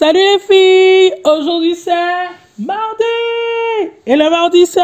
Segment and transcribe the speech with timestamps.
[0.00, 1.12] Salut les filles!
[1.26, 1.92] Aujourd'hui c'est
[2.58, 3.04] mardi!
[4.06, 4.80] Et le mardi c'est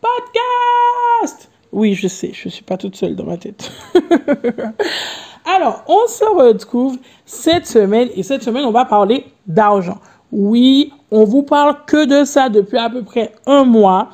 [0.00, 1.50] podcast!
[1.72, 3.72] Oui, je sais, je suis pas toute seule dans ma tête.
[5.56, 9.98] Alors, on se retrouve cette semaine et cette semaine on va parler d'argent.
[10.30, 14.10] Oui, on vous parle que de ça depuis à peu près un mois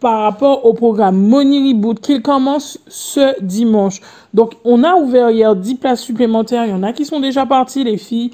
[0.00, 4.00] par rapport au programme Money Reboot qui commence ce dimanche.
[4.32, 6.64] Donc, on a ouvert hier 10 places supplémentaires.
[6.64, 8.30] Il y en a qui sont déjà partis, les filles.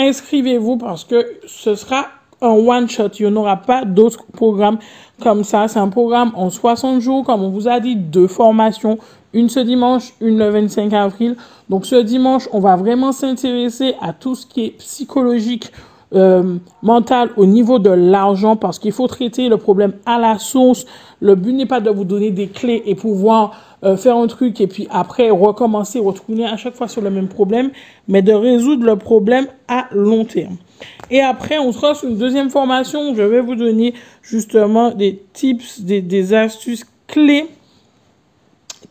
[0.00, 2.06] Inscrivez-vous parce que ce sera
[2.40, 3.10] un one-shot.
[3.18, 4.78] Il n'y aura pas d'autres programmes
[5.22, 5.68] comme ça.
[5.68, 8.98] C'est un programme en 60 jours, comme on vous a dit, deux formations.
[9.34, 11.36] Une ce dimanche, une le 25 avril.
[11.68, 15.70] Donc, ce dimanche, on va vraiment s'intéresser à tout ce qui est psychologique
[16.12, 20.84] euh, mental au niveau de l'argent parce qu'il faut traiter le problème à la source.
[21.20, 23.52] Le but n'est pas de vous donner des clés et pouvoir
[23.84, 27.28] euh, faire un truc et puis après recommencer, retourner à chaque fois sur le même
[27.28, 27.70] problème,
[28.08, 30.56] mais de résoudre le problème à long terme.
[31.10, 35.22] Et après, on sera sur une deuxième formation où je vais vous donner justement des
[35.32, 37.46] tips, des, astuces clés,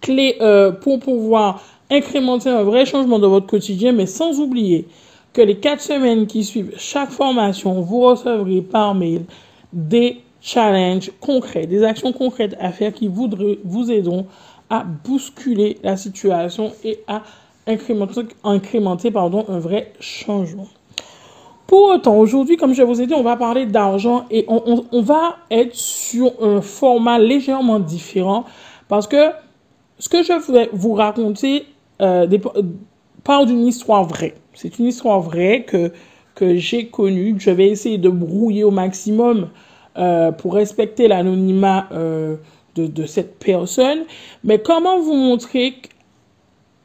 [0.01, 1.61] clés euh, pour pouvoir
[1.91, 4.87] incrémenter un vrai changement de votre quotidien, mais sans oublier
[5.39, 9.21] que les quatre semaines qui suivent chaque formation, vous recevrez par mail
[9.71, 13.29] des challenges concrets, des actions concrètes à faire qui vous,
[13.63, 14.25] vous aideront
[14.69, 17.23] à bousculer la situation et à
[17.67, 20.67] incrémenter, incrémenter pardon, un vrai changement.
[21.67, 25.01] Pour autant, aujourd'hui, comme je vous ai dit, on va parler d'argent et on, on,
[25.01, 28.43] va être sur un format légèrement différent
[28.89, 29.29] parce que
[29.99, 31.65] ce que je vais vous raconter
[32.01, 32.27] euh,
[33.45, 34.35] d'une histoire vraie.
[34.53, 35.91] C'est une histoire vraie que,
[36.35, 37.35] que j'ai connue.
[37.37, 39.49] Je vais essayer de brouiller au maximum
[39.97, 42.35] euh, pour respecter l'anonymat euh,
[42.75, 43.99] de, de, cette personne.
[44.43, 45.87] Mais comment vous montrer que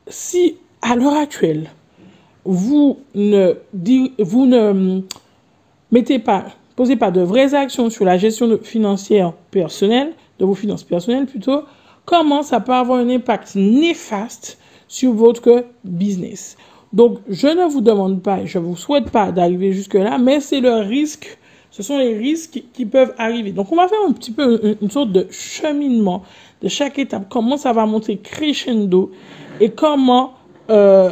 [0.08, 1.70] si à l'heure actuelle,
[2.44, 3.54] vous ne,
[4.18, 5.00] vous ne
[5.90, 6.44] mettez pas,
[6.76, 11.62] posez pas de vraies actions sur la gestion financière personnelle, de vos finances personnelles plutôt,
[12.04, 14.58] comment ça peut avoir un impact néfaste
[14.88, 16.56] sur votre business.
[16.94, 20.60] Donc, je ne vous demande pas, je ne vous souhaite pas d'arriver jusque-là, mais c'est
[20.60, 21.38] le risque,
[21.72, 23.50] ce sont les risques qui, peuvent arriver.
[23.50, 26.22] Donc, on va faire un petit peu une, sorte de cheminement
[26.62, 29.10] de chaque étape, comment ça va monter crescendo
[29.60, 30.34] et comment
[30.70, 31.10] euh,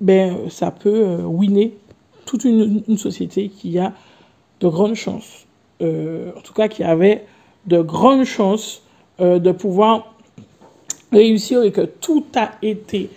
[0.00, 1.76] ben, ça peut euh, winner
[2.26, 3.92] toute une, société qui a
[4.58, 5.46] de grandes chances,
[5.80, 7.24] euh, en tout cas qui avait
[7.66, 8.82] de grandes chances
[9.20, 10.14] de pouvoir
[11.12, 13.10] réussir et que tout a été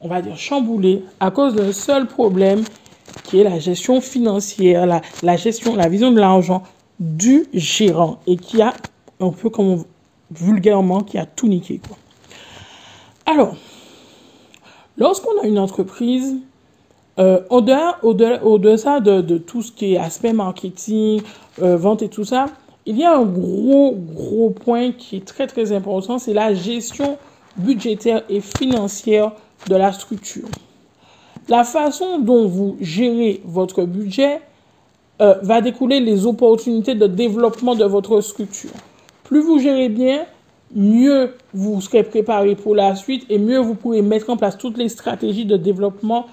[0.00, 2.62] on va dire, chamboulé à cause d'un seul problème
[3.24, 6.62] qui est la gestion financière, la, gestion, la vision de l'argent
[7.00, 8.74] du gérant et qui a
[9.20, 9.84] un peu comme
[10.30, 11.80] vulgairement qui a tout niqué.
[11.86, 11.96] Quoi.
[13.26, 13.56] Alors,
[14.96, 16.36] lorsqu'on a une entreprise,
[17.18, 21.22] euh, au-delà au -delà, au -delà de, de, tout ce qui est aspect marketing,
[21.60, 22.46] euh, vente et tout ça,
[22.86, 27.18] il y a un gros, gros point qui est très, très important, c'est la gestion
[27.58, 29.32] budgétaire et financière
[29.68, 30.48] de la structure.
[31.48, 34.40] La façon dont vous gérez votre budget
[35.20, 38.70] euh, va découler les opportunités de développement de votre structure.
[39.24, 40.26] Plus vous gérez bien,
[40.74, 44.78] mieux vous serez préparé pour la suite et mieux vous pourrez mettre en place toutes
[44.78, 46.26] les stratégies de développement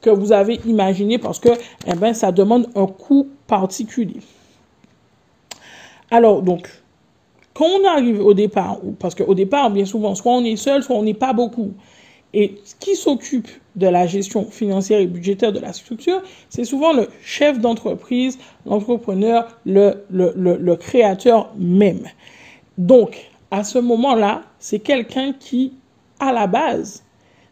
[0.00, 1.50] que vous avez imaginées parce que
[1.86, 4.20] eh ben, ça demande un coût particulier.
[6.10, 6.68] Alors, donc,
[7.66, 11.02] on arrive au départ, parce qu'au départ, bien souvent, soit on est seul, soit on
[11.02, 11.72] n'est pas beaucoup.
[12.32, 17.08] Et qui s'occupe de la gestion financière et budgétaire de la structure, c'est souvent le
[17.22, 22.06] chef d'entreprise, l'entrepreneur, le, le, le, créateur même.
[22.78, 25.72] Donc, à ce moment-là, c'est quelqu'un qui,
[26.20, 27.02] à la base,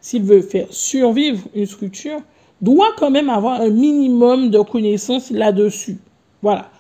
[0.01, 2.21] s'il veut faire survivre une structure,
[2.61, 5.99] doit quand même avoir un minimum de connaissances là-dessus.
[6.43, 6.71] Voilà.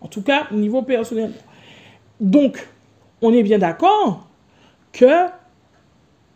[0.00, 1.32] En tout cas, au niveau personnel.
[2.20, 2.68] Donc,
[3.22, 4.26] on est bien d'accord
[4.92, 5.28] que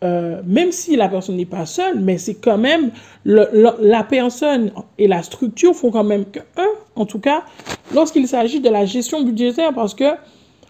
[0.03, 2.91] euh, même si la personne n'est pas seule, mais c'est quand même
[3.23, 7.43] la personne et la structure font quand même que un, en tout cas,
[7.93, 10.15] lorsqu'il s'agit de la gestion budgétaire, parce que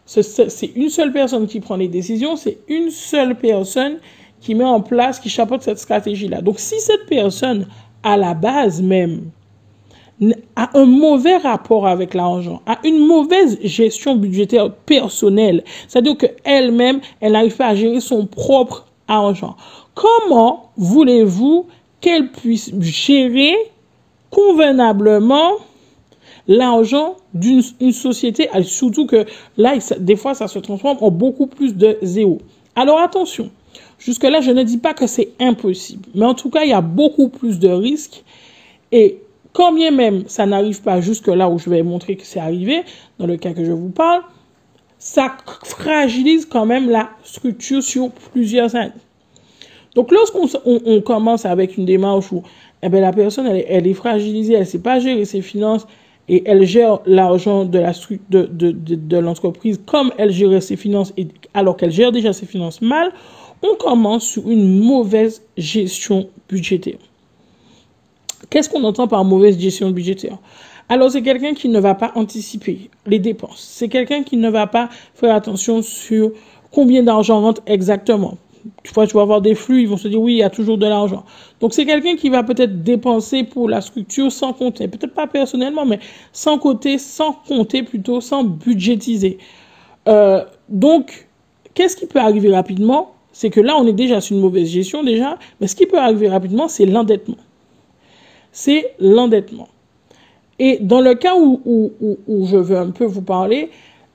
[0.05, 3.97] c'est une seule personne qui prend les décisions, c'est une seule personne
[4.39, 6.41] qui met en place, qui chapeaute cette stratégie-là.
[6.41, 7.65] Donc, si cette personne,
[8.03, 9.31] à la base même,
[10.55, 17.33] a un mauvais rapport avec l'argent, a une mauvaise gestion budgétaire personnelle, c'est-à-dire qu'elle-même, elle
[17.33, 19.55] n'arrive pas à gérer son propre argent.
[19.95, 21.67] Comment voulez-vous
[22.01, 23.53] qu'elle puisse gérer
[24.29, 25.53] convenablement
[26.47, 27.61] l'argent d'une
[27.91, 29.25] société, surtout que
[29.57, 32.39] là, des fois, ça se transforme en beaucoup plus de zéro.
[32.75, 33.49] Alors attention,
[33.97, 36.81] jusque-là, je ne dis pas que c'est impossible, mais en tout cas, il y a
[36.81, 38.23] beaucoup plus de risques
[38.91, 39.19] et
[39.53, 42.83] quand bien même ça n'arrive pas jusque là où je vais montrer que c'est arrivé,
[43.19, 44.21] dans le cas que je vous parle,
[44.97, 48.91] ça fragilise quand même la structure sur plusieurs années.
[49.95, 52.41] Donc lorsqu'on on, commence avec une démarche où
[52.81, 55.85] eh bien, la personne elle, est fragilisée, elle ne sait pas gérer ses finances
[56.27, 61.13] et elle gère l'argent de l'entreprise comme elle gère ses finances
[61.53, 63.11] alors qu'elle gère déjà ses finances mal,
[63.61, 66.97] on commence sur une mauvaise gestion budgétaire.
[68.53, 70.37] Qu'est-ce qu'on entend par mauvaise gestion budgétaire?
[70.87, 73.67] Alors, c'est quelqu'un qui ne va pas anticiper les dépenses.
[73.67, 76.31] C'est quelqu'un qui ne va pas faire attention sur
[76.69, 78.37] combien d'argent rentre exactement.
[78.83, 80.51] Tu vois, tu vas avoir des flux, ils vont se dire oui, il y a
[80.51, 81.23] toujours de l'argent.
[81.61, 84.87] Donc, c'est quelqu'un qui va peut-être dépenser pour la structure sans compter.
[84.87, 85.97] Peut-être pas personnellement, mais
[86.31, 89.39] sans compter, sans compter plutôt, sans budgétiser.
[90.07, 91.27] Euh, donc,
[91.73, 93.15] qu'est-ce qui peut arriver rapidement?
[93.31, 95.97] C'est que là, on est déjà sur une mauvaise gestion déjà, mais ce qui peut
[95.97, 97.37] arriver rapidement, c'est l'endettement
[98.53, 99.67] c'est l'endettement.
[100.59, 103.69] Et dans le cas où, où, je veux un peu vous parler,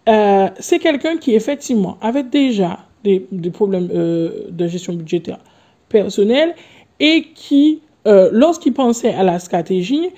[0.08, 5.40] euh, c'est quelqu'un qui effectivement avait déjà des, des problèmes euh, de gestion budgétaire
[5.88, 6.54] personnelle
[7.00, 10.08] et qui, euh, lorsqu'il pensait à la stratégie,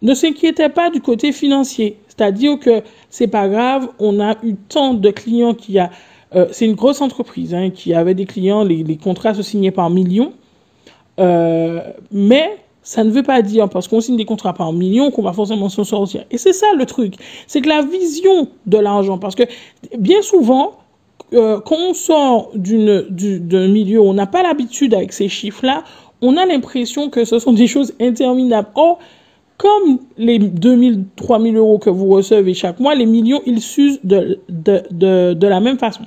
[0.00, 1.98] ne s'inquiétait pas du côté financier.
[2.08, 5.90] C'est-à-dire que c'est pas grave, on a eu tant de clients qui a,
[6.50, 9.88] c'est une grosse entreprise hein, qui avait des clients, les, les contrats se signaient par
[9.90, 10.32] millions,
[11.18, 12.50] mais
[12.88, 15.68] ça ne veut pas dire, parce qu'on signe des contrats par millions, qu'on va forcément
[15.68, 16.24] s'en sortir.
[16.30, 17.16] Et c'est ça le truc.
[17.46, 19.42] C'est que la vision de l'argent, parce que
[19.98, 20.72] bien souvent,
[21.34, 25.84] euh, quand on sort d'un milieu où on n'a pas l'habitude avec ces chiffres-là,
[26.22, 28.70] on a l'impression que ce sont des choses interminables.
[28.74, 28.98] Or,
[29.58, 34.40] comme les 2000, 3000 euros que vous recevez chaque mois, les millions, ils s'usent de,
[34.48, 36.04] de, de, de la même façon.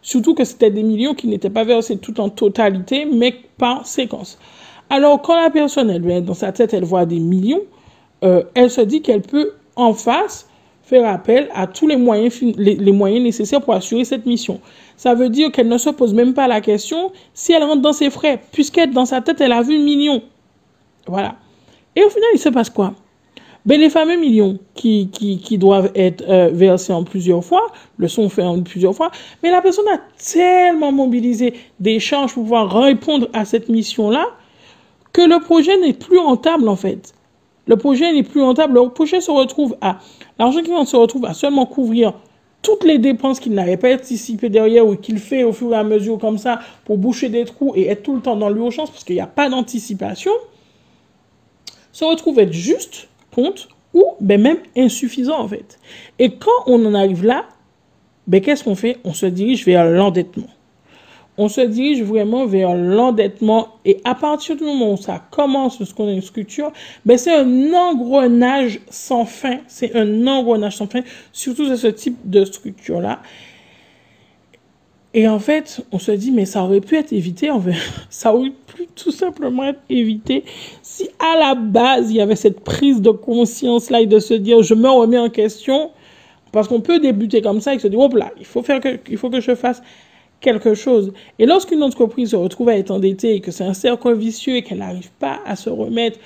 [0.00, 4.38] Surtout que c'était des millions qui n'étaient pas versés tout en totalité, mais par séquence.
[4.90, 7.62] Alors, quand la personne, elle, dans sa tête, elle voit des millions,
[8.24, 10.48] euh, elle se dit qu'elle peut, en face,
[10.82, 14.60] faire appel à tous les moyens, les, moyens nécessaires pour assurer cette mission.
[14.96, 17.92] Ça veut dire qu'elle ne se pose même pas la question si elle rentre dans
[17.92, 20.22] ses frais, puisqu'elle, dans sa tête, elle a vu millions.
[21.06, 21.36] Voilà.
[21.94, 22.94] Et au final, il se passe quoi?
[23.66, 27.66] Ben, les fameux millions qui, qui, doivent être euh, versés en plusieurs fois,
[27.98, 29.10] le sont faits en plusieurs fois,
[29.42, 34.24] mais la personne a tellement mobilisé des charges pour pouvoir répondre à cette mission-là
[35.12, 37.14] que le projet n'est plus rentable en fait.
[37.66, 38.74] Le projet n'est plus rentable.
[38.74, 39.98] Le projet se retrouve à
[40.38, 42.14] l'argent qui se retrouve à seulement couvrir
[42.62, 45.84] toutes les dépenses qu'il n'avait pas anticipées derrière ou qu'il fait au fur et à
[45.84, 49.04] mesure comme ça pour boucher des trous et être tout le temps dans l'urgence parce
[49.04, 50.32] qu'il n'y a pas d'anticipation,
[51.92, 55.78] se retrouve être juste, compte, ou ben même insuffisant en fait.
[56.18, 57.46] Et quand on en arrive là,
[58.26, 58.98] ben qu'est-ce qu'on fait?
[59.04, 60.48] On se dirige vers l'endettement
[61.38, 65.94] on se dirige vraiment vers l'endettement et à partir du moment où ça commence, ce
[65.94, 66.72] qu'on a une structure,
[67.06, 69.58] ben c'est un engrenage sans fin.
[69.68, 71.00] C'est un engrenage sans fin,
[71.32, 73.20] surtout de ce type de structure-là.
[75.14, 77.74] Et en fait, on se dit, mais ça aurait pu être évité, en fait.
[78.10, 80.44] Ça aurait pu tout simplement être évité
[80.82, 84.62] si à la base, il y avait cette prise de conscience-là et de se dire,
[84.62, 85.90] je me remets en question.
[86.52, 88.98] Parce qu'on peut débuter comme ça et se dire, hop là, il faut faire que,
[89.08, 89.82] il faut que je fasse
[90.40, 91.12] quelque chose.
[91.38, 94.62] Et lorsqu'une entreprise se retrouve à être endettée et que c'est un cercle vicieux et
[94.62, 96.18] qu'elle n'arrive pas à se remettre,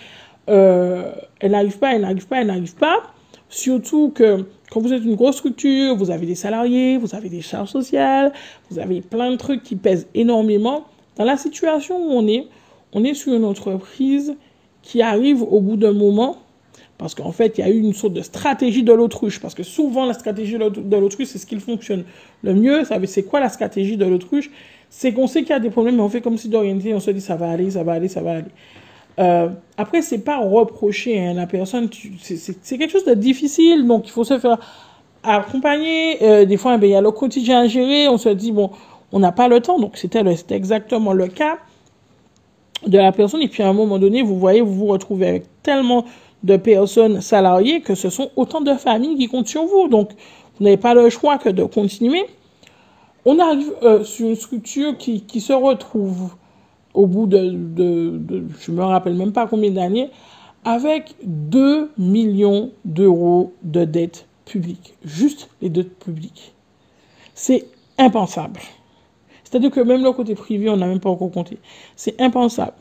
[0.48, 3.02] euh, elle n'arrive pas, elle n'arrive pas, elle n'arrive pas,
[3.48, 7.42] surtout que quand vous êtes une grosse structure, vous avez des salariés, vous avez des
[7.42, 8.32] charges sociales,
[8.70, 10.84] vous avez plein de trucs qui pèsent énormément.
[11.16, 12.46] Dans la situation où on est,
[12.92, 14.34] on est sur une entreprise
[14.82, 16.38] qui arrive au bout d'un moment
[16.98, 19.40] parce qu'en fait, il y a eu une sorte de stratégie de l'autruche.
[19.40, 22.04] Parce que souvent, la stratégie de l'autruche, c'est ce qui fonctionne
[22.42, 22.82] le mieux.
[23.06, 24.50] C'est quoi la stratégie de l'autruche?
[24.88, 27.00] C'est qu'on sait qu'il y a des problèmes, mais on fait comme si d'orienter, on
[27.00, 28.50] se dit ça va aller, ça va aller, ça va aller.
[29.18, 31.88] Euh, après, c'est pas reprocher la personne.
[32.20, 34.58] C'est quelque chose de difficile, donc il faut se faire
[35.22, 36.22] accompagner.
[36.22, 38.08] Euh, des fois, ben, il y a le quotidien à gérer.
[38.08, 38.70] On se dit, bon,
[39.12, 39.78] on n'a pas le temps.
[39.78, 41.58] Donc, c'était exactement le cas
[42.86, 43.42] de la personne.
[43.42, 46.04] Et puis, à un moment donné, vous voyez, vous vous retrouvez avec tellement
[46.42, 49.88] de personnes salariées que ce sont autant de familles qui comptent sur vous.
[49.88, 50.10] Donc,
[50.58, 52.24] vous n'avez pas le choix que de continuer.
[53.24, 56.34] On arrive euh, sur une structure qui, se retrouve
[56.94, 60.10] au bout de, de, de, je me rappelle même pas combien d'années,
[60.64, 64.94] avec 2 millions d'euros de dettes publiques.
[65.04, 66.52] Juste les dettes publiques.
[67.34, 67.66] C'est
[67.98, 68.60] impensable.
[69.44, 71.58] C'est-à-dire que même le côté privé, on n'a même pas encore compté.
[71.96, 72.76] C'est impensable,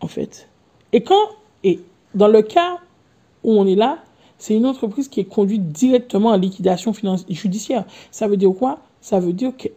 [0.00, 0.48] en fait.
[0.92, 1.28] Et quand,
[1.64, 1.80] et
[2.14, 2.78] dans le cas
[3.44, 3.98] où on est là,
[4.38, 7.84] c'est une entreprise qui est conduite directement en liquidation financière, judiciaire.
[8.10, 8.78] Ça veut dire quoi?
[9.02, 9.70] Ça veut dire qu'elle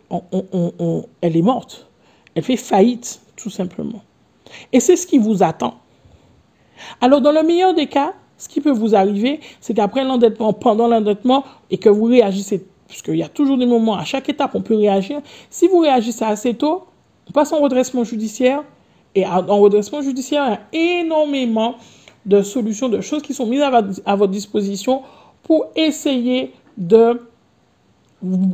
[1.22, 1.88] est morte.
[2.36, 4.02] Elle fait faillite, tout simplement.
[4.72, 5.76] Et c'est ce qui vous attend.
[7.02, 10.88] Alors, dans le meilleur des cas, ce qui peut vous arriver, c'est qu'après l'endettement, pendant
[10.88, 14.62] l'endettement, et que vous réagissez, puisqu'il y a toujours des moments, à chaque étape, on
[14.62, 15.22] peut réagir.
[15.50, 16.86] Si vous réagissez assez tôt,
[17.28, 18.64] on passe en redressement judiciaire.
[19.16, 21.76] Et en redressement judiciaire, il y a énormément
[22.26, 25.02] de solutions, de choses qui sont mises à votre disposition
[25.44, 27.22] pour essayer de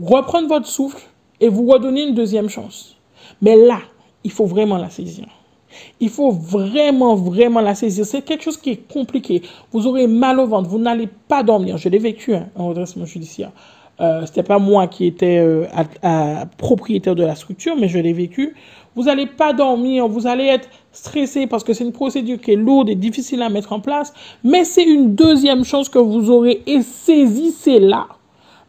[0.03, 1.01] reprendre votre souffle
[1.39, 2.95] et vous redonner une deuxième chance.
[3.41, 3.79] Mais là,
[4.23, 5.25] il faut vraiment la saisir.
[5.99, 8.05] Il faut vraiment, vraiment la saisir.
[8.05, 9.43] C'est quelque chose qui est compliqué.
[9.71, 11.77] Vous aurez mal au ventre, vous n'allez pas dormir.
[11.77, 13.51] Je l'ai vécu hein, en redressement judiciaire.
[14.01, 15.65] Euh, c'était pas moi qui étais euh,
[16.57, 18.55] propriétaire de la structure, mais je l'ai vécu.
[18.95, 22.55] Vous n'allez pas dormir, vous allez être stressé parce que c'est une procédure qui est
[22.55, 24.13] lourde et difficile à mettre en place,
[24.43, 28.07] mais c'est une deuxième chance que vous aurez et saisissez-la.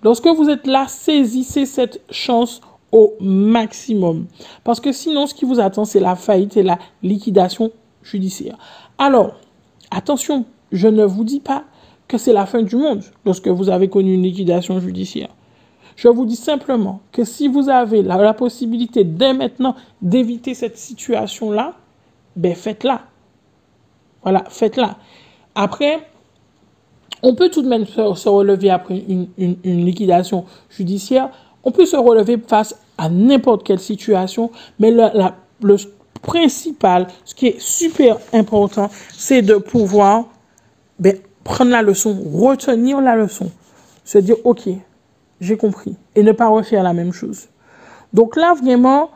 [0.03, 2.61] Lorsque vous êtes là, saisissez cette chance
[2.93, 4.27] au maximum.
[4.65, 7.71] Parce que sinon, ce qui vous attend, c'est la faillite et la liquidation
[8.03, 8.59] judiciaire.
[8.99, 9.35] Alors,
[9.91, 11.65] attention, je ne vous dis pas
[12.11, 15.29] que c'est la fin du monde lorsque vous avez connu une liquidation judiciaire.
[15.95, 21.75] Je vous dis simplement que si vous avez la, possibilité dès maintenant d'éviter cette situation-là,
[22.35, 23.03] ben faites-la.
[24.23, 24.97] Voilà, faites-la.
[25.55, 26.01] Après,
[27.23, 31.31] on peut tout de même se, relever après une, une, liquidation judiciaire.
[31.63, 34.51] On peut se relever face à n'importe quelle situation,
[34.81, 35.05] mais le,
[35.63, 35.77] le
[36.23, 40.25] principal, ce qui est super important, c'est de pouvoir
[40.99, 43.51] ben, prendre la leçon, retenir la leçon,
[44.05, 44.69] se dire, OK,
[45.41, 45.97] j'ai compris.
[46.15, 47.49] Et ne pas refaire la même chose.
[48.13, 49.11] Donc là, vraiment,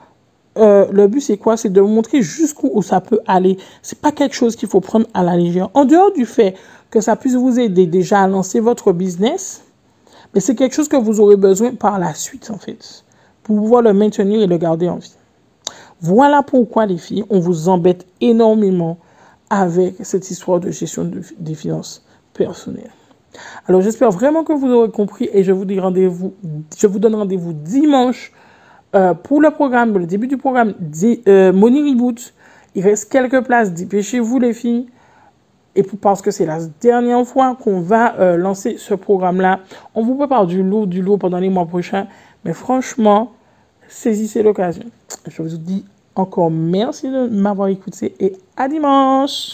[0.56, 1.56] euh, le but, c'est quoi?
[1.56, 3.58] C'est de montrer jusqu'où ça peut aller.
[3.82, 5.70] C'est pas quelque chose qu'il faut prendre à la légère.
[5.74, 6.54] En dehors du fait
[6.90, 9.64] que ça puisse vous aider déjà à lancer votre business,
[10.32, 13.04] mais c'est quelque chose que vous aurez besoin par la suite, en fait,
[13.42, 15.14] pour pouvoir le maintenir et le garder en vie.
[16.00, 18.98] Voilà pourquoi, les filles, on vous embête énormément
[19.50, 22.04] avec cette histoire de gestion des finances
[22.34, 22.90] personnelles.
[23.66, 26.34] Alors j'espère vraiment que vous aurez compris et je vous dis rendez-vous,
[26.76, 28.32] je vous donne rendez-vous dimanche
[28.94, 30.74] euh, pour le programme, le début du programme
[31.26, 32.32] euh, Money Reboot.
[32.76, 34.86] Il reste quelques places, dépêchez-vous les filles.
[35.76, 39.60] Et parce que c'est la dernière fois qu'on va euh, lancer ce programme-là,
[39.96, 42.06] on vous prépare du lourd, du lourd pendant les mois prochains.
[42.44, 43.32] Mais franchement,
[43.88, 44.84] saisissez l'occasion.
[45.26, 49.53] Je vous dis encore merci de m'avoir écouté et à dimanche.